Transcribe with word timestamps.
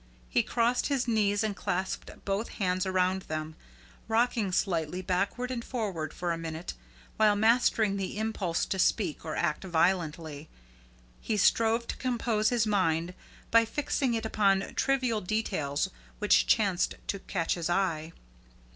He 0.29 0.41
crossed 0.41 0.87
his 0.87 1.07
knees 1.07 1.43
and 1.43 1.55
clasped 1.55 2.09
both 2.25 2.49
hands 2.57 2.87
around 2.87 3.21
them, 3.21 3.55
rocking 4.07 4.51
slightly 4.51 5.03
backward 5.03 5.51
and 5.51 5.63
forward 5.63 6.11
for 6.11 6.31
a 6.31 6.39
minute 6.39 6.73
while 7.17 7.35
mastering 7.35 7.97
the 7.97 8.17
impulse 8.17 8.65
to 8.65 8.79
speak 8.79 9.23
or 9.23 9.35
act 9.35 9.63
violently. 9.63 10.49
He 11.19 11.37
strove 11.37 11.85
to 11.85 11.97
compose 11.97 12.49
his 12.49 12.65
mind 12.65 13.13
by 13.51 13.63
fixing 13.63 14.15
it 14.15 14.25
upon 14.25 14.73
trivial 14.73 15.21
details 15.21 15.91
which 16.17 16.47
chanced 16.47 16.95
to 17.05 17.19
catch 17.19 17.53
his 17.53 17.69
eye. 17.69 18.11